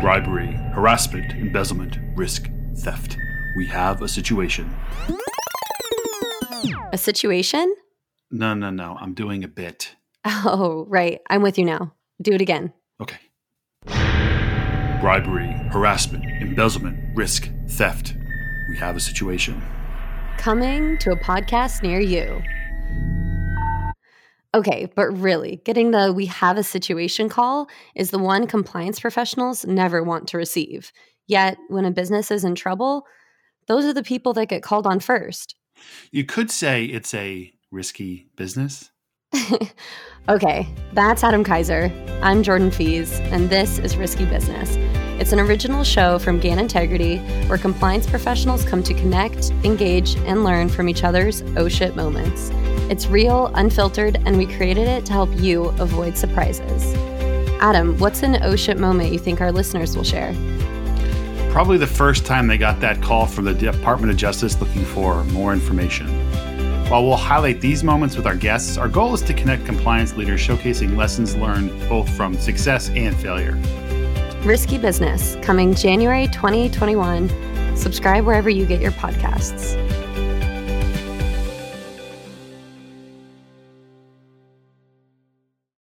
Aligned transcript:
bribery, 0.00 0.52
harassment, 0.74 1.32
embezzlement, 1.32 1.98
risk, 2.16 2.50
theft. 2.76 3.16
We 3.56 3.66
have 3.66 4.02
a 4.02 4.08
situation. 4.08 4.74
A 6.92 6.98
situation? 6.98 7.74
No, 8.30 8.54
no, 8.54 8.70
no. 8.70 8.96
I'm 9.00 9.14
doing 9.14 9.44
a 9.44 9.48
bit. 9.48 9.94
Oh, 10.24 10.86
right. 10.88 11.20
I'm 11.28 11.42
with 11.42 11.58
you 11.58 11.64
now. 11.64 11.92
Do 12.20 12.32
it 12.32 12.40
again. 12.40 12.72
Okay. 13.00 13.18
Bribery, 15.00 15.52
harassment, 15.70 16.24
embezzlement, 16.40 17.14
risk, 17.14 17.50
theft. 17.68 18.14
We 18.70 18.76
have 18.78 18.96
a 18.96 19.00
situation. 19.00 19.62
Coming 20.38 20.98
to 20.98 21.12
a 21.12 21.16
podcast 21.16 21.82
near 21.82 22.00
you. 22.00 22.42
Okay, 24.54 24.88
but 24.94 25.10
really, 25.10 25.60
getting 25.64 25.90
the 25.90 26.12
we 26.12 26.26
have 26.26 26.56
a 26.56 26.62
situation 26.62 27.28
call 27.28 27.68
is 27.96 28.12
the 28.12 28.20
one 28.20 28.46
compliance 28.46 29.00
professionals 29.00 29.66
never 29.66 30.00
want 30.00 30.28
to 30.28 30.38
receive. 30.38 30.92
Yet, 31.26 31.58
when 31.68 31.84
a 31.84 31.90
business 31.90 32.30
is 32.30 32.44
in 32.44 32.54
trouble, 32.54 33.04
those 33.66 33.84
are 33.84 33.92
the 33.92 34.04
people 34.04 34.32
that 34.34 34.46
get 34.46 34.62
called 34.62 34.86
on 34.86 35.00
first. 35.00 35.56
You 36.12 36.24
could 36.24 36.52
say 36.52 36.84
it's 36.84 37.12
a 37.14 37.52
risky 37.72 38.28
business. 38.36 38.92
okay, 40.28 40.68
that's 40.92 41.24
Adam 41.24 41.42
Kaiser. 41.42 41.90
I'm 42.22 42.44
Jordan 42.44 42.70
Fees, 42.70 43.18
and 43.18 43.50
this 43.50 43.80
is 43.80 43.96
Risky 43.96 44.24
Business. 44.24 44.76
It's 45.16 45.30
an 45.30 45.38
original 45.38 45.84
show 45.84 46.18
from 46.18 46.40
GAN 46.40 46.58
Integrity 46.58 47.18
where 47.46 47.56
compliance 47.56 48.04
professionals 48.04 48.64
come 48.64 48.82
to 48.82 48.92
connect, 48.92 49.50
engage, 49.62 50.16
and 50.16 50.42
learn 50.42 50.68
from 50.68 50.88
each 50.88 51.04
other's 51.04 51.42
oh 51.56 51.68
shit 51.68 51.94
moments. 51.94 52.50
It's 52.90 53.06
real, 53.06 53.46
unfiltered, 53.54 54.20
and 54.26 54.36
we 54.36 54.44
created 54.44 54.88
it 54.88 55.06
to 55.06 55.12
help 55.12 55.30
you 55.34 55.66
avoid 55.78 56.18
surprises. 56.18 56.94
Adam, 57.60 57.96
what's 57.98 58.24
an 58.24 58.42
oh 58.42 58.56
shit 58.56 58.76
moment 58.76 59.12
you 59.12 59.20
think 59.20 59.40
our 59.40 59.52
listeners 59.52 59.96
will 59.96 60.02
share? 60.02 60.34
Probably 61.52 61.78
the 61.78 61.86
first 61.86 62.26
time 62.26 62.48
they 62.48 62.58
got 62.58 62.80
that 62.80 63.00
call 63.00 63.26
from 63.26 63.44
the 63.44 63.54
Department 63.54 64.10
of 64.10 64.16
Justice 64.16 64.60
looking 64.60 64.84
for 64.84 65.22
more 65.26 65.52
information. 65.52 66.08
While 66.90 67.04
we'll 67.04 67.16
highlight 67.16 67.60
these 67.60 67.84
moments 67.84 68.16
with 68.16 68.26
our 68.26 68.34
guests, 68.34 68.76
our 68.76 68.88
goal 68.88 69.14
is 69.14 69.22
to 69.22 69.32
connect 69.32 69.64
compliance 69.64 70.16
leaders 70.16 70.40
showcasing 70.40 70.96
lessons 70.96 71.36
learned 71.36 71.70
both 71.88 72.10
from 72.16 72.34
success 72.34 72.90
and 72.90 73.14
failure. 73.16 73.56
Risky 74.44 74.76
Business, 74.76 75.36
coming 75.40 75.74
January 75.74 76.26
2021. 76.26 77.76
Subscribe 77.78 78.26
wherever 78.26 78.50
you 78.50 78.66
get 78.66 78.78
your 78.78 78.90
podcasts. 78.92 80.03